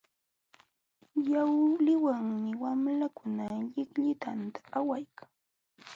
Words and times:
Yawliwanmi 1.31 2.51
wamlakuna 2.63 3.45
llikllitanta 3.73 4.59
awaykan. 4.77 5.29